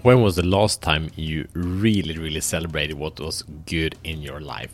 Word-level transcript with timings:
When 0.00 0.20
was 0.20 0.34
the 0.34 0.44
last 0.44 0.82
time 0.82 1.10
you 1.14 1.46
really, 1.52 2.18
really 2.18 2.40
celebrated 2.40 2.94
what 2.94 3.20
was 3.20 3.42
good 3.66 3.94
in 4.02 4.20
your 4.20 4.40
life? 4.40 4.72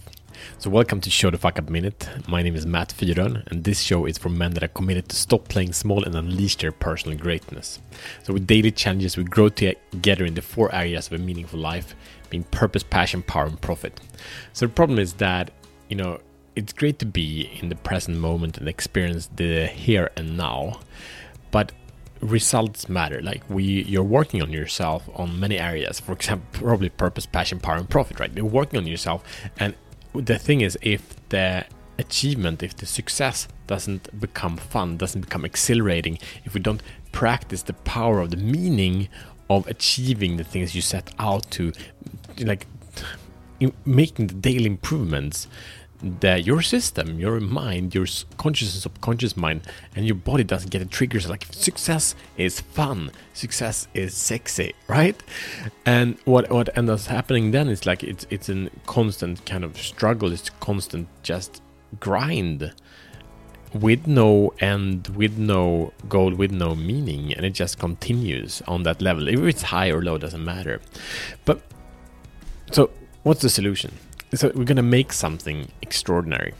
So, 0.59 0.71
welcome 0.71 1.03
to 1.03 1.11
Show 1.11 1.31
the 1.31 1.37
Fuck 1.37 1.59
Up 1.59 1.69
Minute. 1.69 2.09
My 2.27 2.41
name 2.41 2.55
is 2.55 2.65
Matt 2.65 2.95
Fyrön, 2.97 3.47
and 3.49 3.65
this 3.65 3.81
show 3.81 4.07
is 4.07 4.17
for 4.17 4.31
men 4.31 4.53
that 4.53 4.63
are 4.63 4.69
committed 4.69 5.09
to 5.11 5.17
stop 5.17 5.49
playing 5.49 5.75
small 5.75 6.05
and 6.05 6.15
unleash 6.15 6.57
their 6.57 6.73
personal 6.73 7.19
greatness. 7.19 7.81
So, 8.23 8.33
with 8.33 8.47
daily 8.47 8.71
challenges, 8.71 9.19
we 9.19 9.25
grow 9.25 9.51
together 9.51 10.25
in 10.25 10.33
the 10.33 10.41
four 10.41 10.75
areas 10.75 11.09
of 11.09 11.15
a 11.15 11.19
meaningful 11.19 11.59
life 11.59 11.95
being 12.31 12.45
purpose, 12.45 12.85
passion, 12.85 13.23
power, 13.23 13.47
and 13.47 13.61
profit. 13.61 14.01
So, 14.55 14.67
the 14.67 14.73
problem 14.73 14.99
is 14.99 15.15
that, 15.15 15.51
you 15.91 15.97
know, 15.97 16.21
it's 16.57 16.73
great 16.73 16.99
to 17.01 17.07
be 17.07 17.51
in 17.61 17.69
the 17.69 17.77
present 17.77 18.17
moment 18.17 18.57
and 18.57 18.69
experience 18.69 19.29
the 19.35 19.67
here 19.67 20.11
and 20.17 20.39
now, 20.39 20.81
but 21.51 21.73
results 22.21 22.89
matter. 22.89 23.21
Like 23.23 23.43
we 23.49 23.65
you're 23.65 24.03
working 24.03 24.43
on 24.43 24.51
yourself 24.51 25.09
on 25.15 25.39
many 25.39 25.59
areas. 25.59 26.01
For 26.01 26.13
example 26.13 26.47
probably 26.53 26.89
purpose 26.89 27.27
passion 27.27 27.61
power 27.61 27.77
and 27.77 27.89
profit 27.89 28.21
right? 28.21 28.33
You're 28.35 28.45
working 28.45 28.79
on 28.79 28.87
yourself. 28.87 29.23
And 29.59 29.75
the 30.15 30.39
thing 30.39 30.61
is 30.61 30.79
if 30.83 31.17
the 31.29 31.65
achievement 31.99 32.63
if 32.63 32.77
the 32.77 32.87
success 32.87 33.49
doesn't 33.67 34.21
become 34.21 34.57
fun 34.57 34.97
doesn't 34.97 35.23
become 35.23 35.45
exhilarating 35.45 36.17
if 36.45 36.55
we 36.55 36.61
don't 36.61 36.81
practice 37.11 37.63
the 37.63 37.73
power 37.73 38.21
of 38.21 38.31
the 38.31 38.37
meaning 38.37 39.09
of 39.51 39.67
achieving 39.67 40.37
the 40.37 40.45
things 40.45 40.77
you 40.77 40.81
set 40.81 41.13
out 41.19 41.51
to 41.51 41.73
like 42.41 42.67
making 43.85 44.29
the 44.29 44.35
daily 44.35 44.67
improvements 44.67 45.49
that 46.03 46.47
your 46.47 46.63
system, 46.63 47.19
your 47.19 47.41
mind, 47.41 47.95
your 47.95 48.07
conscious 48.37 48.75
and 48.75 48.83
subconscious 48.83 49.37
mind, 49.37 49.63
and 49.97 50.07
your 50.07 50.15
body 50.15 50.45
doesn't 50.45 50.71
get 50.71 50.79
the 50.79 50.85
triggers. 50.85 51.29
Like 51.29 51.47
success 51.51 52.15
is 52.37 52.61
fun, 52.61 53.11
success 53.35 53.89
is 53.95 54.15
sexy, 54.15 54.75
right? 54.87 55.21
And 55.85 56.19
what 56.25 56.51
what 56.51 56.77
ends 56.77 56.91
up 56.91 57.01
happening 57.01 57.51
then 57.51 57.69
is 57.69 57.87
like 57.87 58.03
it's 58.05 58.27
it's 58.31 58.49
a 58.49 58.71
constant 58.87 59.45
kind 59.45 59.65
of 59.65 59.77
struggle. 59.79 60.33
It's 60.33 60.51
constant 60.61 61.09
just 61.23 61.63
grind 61.99 62.73
with 63.75 64.07
no 64.07 64.55
end, 64.61 65.09
with 65.09 65.37
no 65.37 65.93
goal, 66.09 66.35
with 66.35 66.51
no 66.51 66.75
meaning, 66.75 67.33
and 67.35 67.45
it 67.45 67.51
just 67.51 67.79
continues 67.79 68.63
on 68.67 68.83
that 68.85 69.03
level. 69.03 69.29
If 69.29 69.41
it's 69.41 69.63
high 69.63 69.91
or 69.91 70.03
low, 70.03 70.19
doesn't 70.19 70.45
matter. 70.45 70.81
But 71.45 71.61
so, 72.71 72.91
what's 73.23 73.43
the 73.43 73.51
solution? 73.51 73.93
So 74.35 74.53
we're 74.55 74.65
gonna 74.65 74.83
make 74.83 75.13
something 75.13 75.69
extraordinary. 75.83 76.55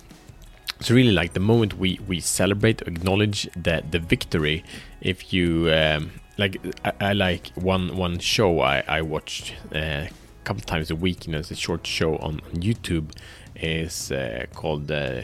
So 0.81 0.95
really, 0.95 1.13
like 1.13 1.33
the 1.33 1.41
moment 1.41 1.79
we 1.79 1.99
we 2.07 2.21
celebrate, 2.21 2.83
acknowledge 2.83 3.49
that 3.57 3.91
the 3.93 3.99
victory. 3.99 4.65
If 5.01 5.33
you 5.33 5.71
um, 5.73 6.13
like, 6.39 6.57
I, 6.85 6.93
I, 7.01 7.13
like 7.13 7.51
one 7.55 7.97
one 7.97 8.19
show 8.21 8.61
I 8.61 8.85
I 8.87 9.03
watched 9.03 9.55
uh, 9.75 10.07
a 10.07 10.11
couple 10.45 10.63
times 10.63 10.91
a 10.91 10.97
week. 10.97 11.27
You 11.27 11.33
know, 11.33 11.39
it's 11.39 11.51
a 11.51 11.57
short 11.57 11.87
show 11.87 12.17
on, 12.17 12.41
on 12.47 12.63
YouTube. 12.63 13.11
is 13.57 14.13
uh, 14.13 14.47
called 14.55 14.91
uh, 14.91 15.23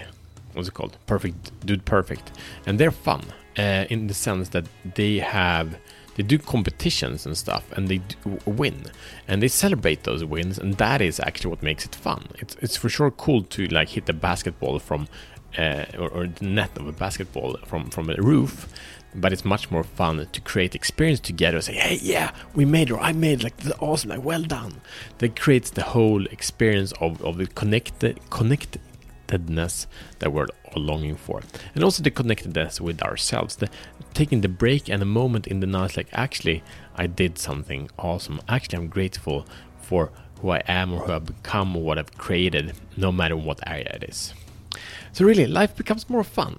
what's 0.52 0.68
it 0.68 0.74
called? 0.74 0.96
Perfect 1.06 1.52
Dude 1.64 1.84
Perfect, 1.84 2.32
and 2.66 2.78
they're 2.78 2.90
fun 2.90 3.22
uh, 3.56 3.84
in 3.88 4.08
the 4.08 4.14
sense 4.14 4.48
that 4.50 4.66
they 4.94 5.18
have 5.18 5.76
they 6.16 6.22
do 6.22 6.38
competitions 6.38 7.26
and 7.26 7.36
stuff 7.36 7.70
and 7.72 7.88
they 7.88 8.00
win. 8.44 8.84
And 9.28 9.42
they 9.42 9.48
celebrate 9.48 10.04
those 10.04 10.24
wins 10.24 10.58
and 10.58 10.74
that 10.74 11.00
is 11.00 11.20
actually 11.20 11.50
what 11.50 11.62
makes 11.62 11.84
it 11.84 11.94
fun. 11.94 12.28
It's, 12.38 12.56
it's 12.60 12.76
for 12.76 12.88
sure 12.88 13.10
cool 13.10 13.42
to 13.42 13.66
like 13.66 13.90
hit 13.90 14.06
the 14.06 14.12
basketball 14.12 14.78
from 14.78 15.08
uh, 15.58 15.84
or, 15.98 16.08
or, 16.08 16.26
the 16.26 16.44
net 16.44 16.76
of 16.76 16.88
a 16.88 16.92
basketball 16.92 17.56
from 17.64 17.88
from 17.88 18.10
a 18.10 18.16
roof 18.16 18.66
but 19.14 19.32
it's 19.32 19.44
much 19.44 19.70
more 19.70 19.84
fun 19.84 20.26
to 20.32 20.40
create 20.40 20.74
experience 20.74 21.20
together 21.20 21.60
say 21.60 21.74
hey 21.74 21.98
yeah 22.02 22.32
we 22.54 22.64
made 22.64 22.90
or 22.90 22.98
i 22.98 23.12
made 23.12 23.42
like 23.44 23.54
awesome 23.78 24.10
like 24.10 24.24
well 24.24 24.42
done. 24.42 24.80
That 25.18 25.38
creates 25.38 25.70
the 25.70 25.82
whole 25.82 26.26
experience 26.26 26.92
of, 27.00 27.22
of 27.24 27.38
the 27.38 27.46
connected 27.46 28.18
connected 28.30 28.80
connectedness 29.26 29.86
that 30.18 30.32
we're 30.32 30.48
all 30.72 30.82
longing 30.82 31.16
for. 31.16 31.42
And 31.74 31.84
also 31.84 32.02
the 32.02 32.10
connectedness 32.10 32.80
with 32.80 33.02
ourselves, 33.02 33.56
the 33.56 33.68
taking 34.12 34.40
the 34.40 34.48
break 34.48 34.88
and 34.88 35.02
a 35.02 35.06
moment 35.06 35.46
in 35.46 35.60
the 35.60 35.84
it's 35.84 35.96
like 35.96 36.08
actually 36.12 36.62
I 36.96 37.06
did 37.06 37.38
something 37.38 37.90
awesome. 37.98 38.40
Actually, 38.48 38.78
I'm 38.78 38.88
grateful 38.88 39.46
for 39.80 40.10
who 40.40 40.50
I 40.50 40.62
am 40.66 40.92
or 40.92 41.00
who 41.00 41.12
I've 41.12 41.26
become 41.26 41.76
or 41.76 41.82
what 41.82 41.98
I've 41.98 42.16
created, 42.16 42.74
no 42.96 43.10
matter 43.10 43.36
what 43.36 43.60
area 43.66 43.90
it 43.94 44.04
is. 44.08 44.34
So 45.12 45.24
really, 45.24 45.46
life 45.46 45.76
becomes 45.76 46.10
more 46.10 46.24
fun, 46.24 46.58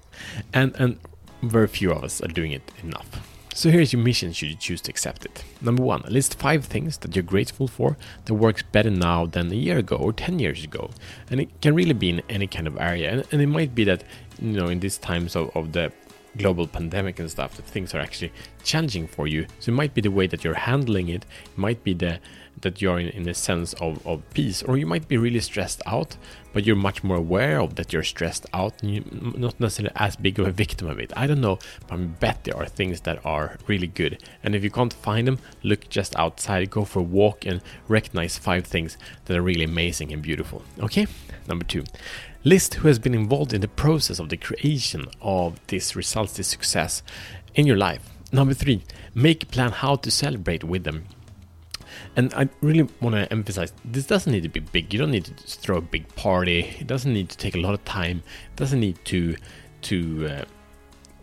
and 0.53 0.75
and 0.77 0.97
very 1.41 1.67
few 1.67 1.91
of 1.91 2.03
us 2.03 2.21
are 2.21 2.33
doing 2.33 2.51
it 2.51 2.71
enough. 2.83 3.34
So 3.55 3.69
here's 3.69 3.93
your 3.93 4.01
mission 4.01 4.33
should 4.33 4.49
you 4.49 4.55
choose 4.55 4.81
to 4.81 4.91
accept 4.91 5.23
it. 5.23 5.41
Number 5.61 5.81
one, 5.81 6.03
list 6.09 6.37
five 6.37 6.65
things 6.65 6.97
that 6.97 7.15
you're 7.15 7.23
grateful 7.23 7.69
for 7.69 7.95
that 8.25 8.33
works 8.33 8.63
better 8.63 8.89
now 8.89 9.27
than 9.27 9.49
a 9.49 9.55
year 9.55 9.77
ago 9.77 9.95
or 9.95 10.11
10 10.11 10.39
years 10.39 10.65
ago. 10.65 10.89
And 11.31 11.39
it 11.39 11.61
can 11.61 11.73
really 11.73 11.93
be 11.93 12.09
in 12.09 12.21
any 12.27 12.47
kind 12.47 12.67
of 12.67 12.77
area. 12.77 13.09
And, 13.13 13.25
and 13.31 13.41
it 13.41 13.47
might 13.47 13.73
be 13.73 13.85
that, 13.85 14.03
you 14.41 14.51
know, 14.51 14.67
in 14.67 14.81
these 14.81 14.97
times 14.97 15.37
of, 15.37 15.55
of 15.55 15.71
the 15.71 15.93
global 16.35 16.67
pandemic 16.67 17.17
and 17.17 17.31
stuff, 17.31 17.55
that 17.55 17.63
things 17.63 17.95
are 17.95 17.99
actually 18.01 18.33
challenging 18.65 19.07
for 19.07 19.25
you. 19.25 19.47
So 19.61 19.71
it 19.71 19.75
might 19.75 19.93
be 19.93 20.01
the 20.01 20.11
way 20.11 20.27
that 20.27 20.43
you're 20.43 20.53
handling 20.53 21.07
it, 21.07 21.25
it 21.45 21.57
might 21.57 21.81
be 21.81 21.93
the 21.93 22.19
that 22.61 22.81
you're 22.81 22.99
in, 22.99 23.09
in 23.09 23.27
a 23.27 23.33
sense 23.33 23.73
of, 23.73 24.05
of 24.07 24.21
peace, 24.33 24.63
or 24.63 24.77
you 24.77 24.85
might 24.85 25.07
be 25.07 25.17
really 25.17 25.39
stressed 25.39 25.81
out, 25.85 26.17
but 26.53 26.65
you're 26.65 26.75
much 26.75 27.03
more 27.03 27.17
aware 27.17 27.59
of 27.59 27.75
that 27.75 27.91
you're 27.91 28.03
stressed 28.03 28.45
out 28.53 28.81
and 28.81 28.93
you're 28.93 29.03
not 29.37 29.59
necessarily 29.59 29.93
as 29.97 30.15
big 30.15 30.39
of 30.39 30.47
a 30.47 30.51
victim 30.51 30.87
of 30.87 30.99
it. 30.99 31.11
I 31.15 31.27
don't 31.27 31.41
know, 31.41 31.59
but 31.87 31.99
I 31.99 32.03
bet 32.03 32.43
there 32.43 32.57
are 32.57 32.65
things 32.65 33.01
that 33.01 33.25
are 33.25 33.57
really 33.67 33.87
good. 33.87 34.23
And 34.43 34.55
if 34.55 34.63
you 34.63 34.71
can't 34.71 34.93
find 34.93 35.27
them, 35.27 35.39
look 35.63 35.89
just 35.89 36.15
outside, 36.17 36.69
go 36.69 36.85
for 36.85 36.99
a 36.99 37.03
walk, 37.03 37.45
and 37.45 37.61
recognize 37.87 38.37
five 38.37 38.65
things 38.65 38.97
that 39.25 39.37
are 39.37 39.41
really 39.41 39.65
amazing 39.65 40.13
and 40.13 40.21
beautiful. 40.21 40.63
Okay, 40.79 41.07
number 41.47 41.65
two. 41.65 41.83
List 42.43 42.75
who 42.75 42.87
has 42.87 42.99
been 42.99 43.15
involved 43.15 43.53
in 43.53 43.61
the 43.61 43.67
process 43.67 44.19
of 44.19 44.29
the 44.29 44.37
creation 44.37 45.07
of 45.21 45.59
this 45.67 45.95
results, 45.95 46.37
this 46.37 46.47
success 46.47 47.01
in 47.55 47.65
your 47.65 47.77
life. 47.77 48.07
Number 48.31 48.53
three, 48.53 48.83
make 49.13 49.43
a 49.43 49.45
plan 49.45 49.71
how 49.71 49.95
to 49.95 50.11
celebrate 50.11 50.63
with 50.63 50.83
them. 50.83 51.05
And 52.15 52.33
I 52.33 52.49
really 52.61 52.87
want 53.01 53.15
to 53.15 53.31
emphasize 53.31 53.73
this 53.83 54.05
doesn't 54.05 54.31
need 54.31 54.43
to 54.43 54.49
be 54.49 54.59
big. 54.59 54.93
You 54.93 54.99
don't 54.99 55.11
need 55.11 55.25
to 55.25 55.33
throw 55.33 55.77
a 55.77 55.81
big 55.81 56.07
party. 56.15 56.75
It 56.79 56.87
doesn't 56.87 57.11
need 57.11 57.29
to 57.29 57.37
take 57.37 57.55
a 57.55 57.59
lot 57.59 57.73
of 57.73 57.83
time. 57.85 58.23
It 58.53 58.55
doesn't 58.55 58.79
need 58.79 59.03
to 59.05 59.35
to 59.83 60.27
uh, 60.27 60.45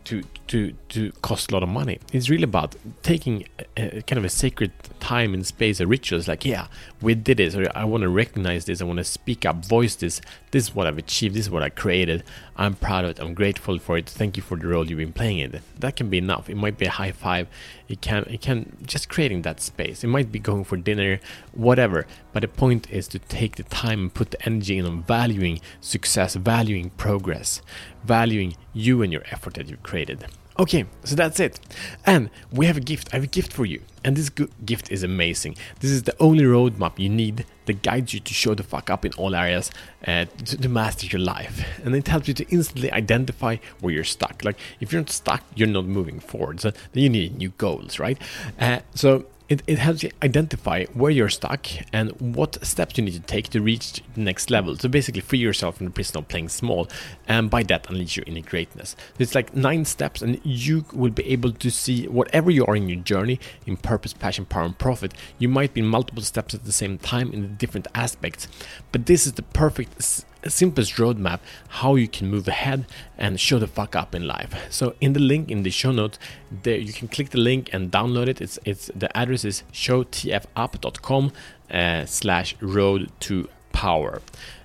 to 0.04 0.22
to 0.48 0.72
to 0.90 1.12
cost 1.22 1.50
a 1.50 1.54
lot 1.54 1.62
of 1.62 1.68
money. 1.68 1.98
It's 2.12 2.28
really 2.28 2.44
about 2.44 2.76
taking 3.02 3.46
kind 3.76 4.18
of 4.18 4.24
a 4.24 4.28
sacred 4.28 4.72
time 5.00 5.32
and 5.34 5.46
space, 5.46 5.80
a 5.80 5.86
ritual. 5.86 6.18
It's 6.18 6.28
like, 6.28 6.44
yeah, 6.44 6.66
we 7.00 7.14
did 7.14 7.38
this, 7.38 7.54
or 7.54 7.70
I 7.74 7.84
want 7.84 8.02
to 8.02 8.08
recognize 8.08 8.66
this. 8.66 8.82
I 8.82 8.84
want 8.84 8.98
to 8.98 9.04
speak 9.04 9.46
up, 9.46 9.64
voice 9.64 9.94
this. 9.94 10.20
This 10.50 10.64
is 10.64 10.74
what 10.74 10.86
I've 10.86 10.98
achieved. 10.98 11.34
This 11.34 11.46
is 11.46 11.50
what 11.50 11.62
I 11.62 11.70
created. 11.70 12.22
I'm 12.56 12.74
proud 12.74 13.04
of 13.04 13.12
it. 13.12 13.20
I'm 13.20 13.34
grateful 13.34 13.78
for 13.78 13.96
it. 13.96 14.08
Thank 14.08 14.36
you 14.36 14.42
for 14.42 14.56
the 14.56 14.66
role 14.66 14.88
you've 14.88 14.98
been 14.98 15.12
playing 15.12 15.38
in 15.38 15.54
it. 15.54 15.62
That 15.78 15.96
can 15.96 16.10
be 16.10 16.18
enough. 16.18 16.50
It 16.50 16.56
might 16.56 16.76
be 16.76 16.86
a 16.86 16.90
high 16.90 17.12
five. 17.12 17.48
It 17.88 18.00
can 18.00 18.24
it 18.24 18.42
can 18.42 18.76
just 18.86 19.08
creating 19.08 19.42
that 19.42 19.60
space. 19.60 20.04
It 20.04 20.08
might 20.08 20.30
be 20.30 20.38
going 20.38 20.64
for 20.64 20.76
dinner, 20.76 21.20
whatever. 21.52 22.06
But 22.32 22.42
the 22.42 22.48
point 22.48 22.90
is 22.90 23.08
to 23.08 23.18
take 23.18 23.56
the 23.56 23.62
time 23.64 24.00
and 24.00 24.14
put 24.14 24.32
the 24.32 24.44
energy 24.46 24.78
in 24.78 24.86
on 24.86 25.02
valuing 25.02 25.60
success, 25.80 26.34
valuing 26.34 26.90
progress, 26.90 27.62
valuing 28.04 28.56
you 28.74 29.02
and 29.02 29.12
your 29.12 29.22
effort 29.30 29.54
that 29.54 29.68
you've 29.68 29.82
created. 29.82 30.26
Okay, 30.58 30.84
so 31.04 31.16
that's 31.16 31.40
it. 31.40 31.58
And 32.04 32.28
we 32.52 32.66
have 32.66 32.76
a 32.76 32.80
gift. 32.80 33.08
I 33.12 33.16
have 33.16 33.24
a 33.24 33.28
gift 33.28 33.52
for 33.52 33.64
you. 33.64 33.80
And 34.04 34.16
this 34.16 34.30
gift 34.30 34.90
is 34.90 35.02
amazing. 35.02 35.56
This 35.80 35.90
is 35.90 36.02
the 36.02 36.14
only 36.20 36.44
roadmap 36.44 36.98
you 36.98 37.08
need 37.08 37.46
that 37.66 37.82
guides 37.82 38.12
you 38.12 38.20
to 38.20 38.34
show 38.34 38.54
the 38.54 38.64
fuck 38.64 38.90
up 38.90 39.04
in 39.04 39.12
all 39.14 39.34
areas 39.34 39.70
uh, 40.06 40.24
to, 40.44 40.56
to, 40.58 40.68
master 40.68 41.06
your 41.06 41.20
life. 41.20 41.64
And 41.84 41.94
it 41.94 42.08
helps 42.08 42.26
you 42.26 42.34
to 42.34 42.48
instantly 42.50 42.90
identify 42.90 43.56
where 43.80 43.94
you're 43.94 44.04
stuck. 44.04 44.44
Like 44.44 44.58
if 44.80 44.92
you're 44.92 45.00
not 45.00 45.10
stuck, 45.10 45.44
you're 45.54 45.68
not 45.68 45.84
moving 45.84 46.18
forward. 46.18 46.60
So 46.60 46.70
then 46.70 47.02
you 47.04 47.08
need 47.08 47.38
new 47.38 47.50
goals, 47.50 48.00
right? 48.00 48.20
Uh, 48.58 48.80
so 48.94 49.24
it, 49.48 49.62
it 49.66 49.78
helps 49.78 50.03
you 50.03 50.10
identify 50.22 50.84
where 50.94 51.11
you're 51.11 51.28
stuck 51.28 51.66
and 51.93 52.11
what 52.20 52.64
steps 52.64 52.96
you 52.96 53.05
need 53.05 53.14
to 53.14 53.20
take 53.20 53.49
to 53.50 53.61
reach 53.61 54.02
the 54.14 54.20
next 54.20 54.50
level. 54.50 54.76
So 54.76 54.88
basically, 54.88 55.20
free 55.20 55.38
yourself 55.38 55.76
from 55.76 55.87
the 55.87 55.93
prison 55.93 56.19
of 56.19 56.28
playing 56.28 56.49
small, 56.49 56.88
and 57.28 57.50
by 57.50 57.62
that, 57.64 57.88
unleash 57.90 58.16
your 58.16 58.25
inner 58.26 58.40
greatness. 58.40 58.96
It's 59.19 59.34
like 59.34 59.55
nine 59.55 59.84
steps, 59.84 60.22
and 60.22 60.40
you 60.44 60.84
will 60.93 61.11
be 61.11 61.26
able 61.26 61.52
to 61.52 61.70
see 61.70 62.06
whatever 62.08 62.50
you 62.50 62.64
are 62.66 62.76
in 62.76 62.88
your 62.88 63.00
journey 63.00 63.40
in 63.66 63.76
purpose, 63.76 64.12
passion, 64.12 64.44
power, 64.44 64.64
and 64.64 64.78
profit. 64.78 65.14
You 65.38 65.49
might 65.49 65.75
be 65.75 65.81
in 65.81 65.87
multiple 65.87 66.22
steps 66.22 66.55
at 66.55 66.64
the 66.64 66.72
same 66.72 66.99
time 66.99 67.32
in 67.32 67.56
different 67.56 67.88
aspects, 67.94 68.49
but 68.90 69.06
this 69.06 69.26
is 69.26 69.34
the 69.34 69.43
perfect 69.43 70.02
simplest 70.50 70.94
roadmap 70.94 71.40
how 71.68 71.94
you 71.94 72.08
can 72.08 72.30
move 72.30 72.48
ahead 72.48 72.86
and 73.16 73.38
show 73.38 73.58
the 73.58 73.66
fuck 73.66 73.96
up 73.96 74.14
in 74.14 74.26
life. 74.26 74.54
So 74.70 74.94
in 75.00 75.12
the 75.12 75.20
link 75.20 75.50
in 75.50 75.62
the 75.62 75.70
show 75.70 75.92
notes, 75.92 76.18
there 76.50 76.78
you 76.78 76.92
can 76.92 77.08
click 77.08 77.30
the 77.30 77.38
link 77.38 77.70
and 77.72 77.90
download 77.90 78.28
it. 78.28 78.40
It's 78.40 78.58
it's 78.64 78.90
the 78.94 79.14
address 79.16 79.44
is 79.44 79.62
showtfup.com 79.72 81.32
uh, 81.70 82.06
slash 82.06 82.56
road 82.60 83.10
to 83.20 83.48
power. 83.72 84.22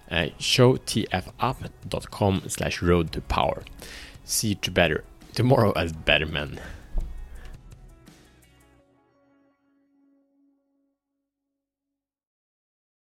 Uh, 0.09 0.27
showtfup.com 0.39 2.44
slash 2.47 2.81
road 2.81 3.12
to 3.12 3.21
power. 3.21 3.63
See 4.24 4.50
you 4.50 4.56
to 4.56 4.71
better 4.71 5.03
tomorrow 5.33 5.71
as 5.74 5.94
better 5.94 6.25
men. 6.25 6.59